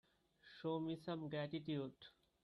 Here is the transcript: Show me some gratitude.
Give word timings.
Show 0.57 0.79
me 0.79 0.95
some 0.95 1.29
gratitude. 1.29 1.93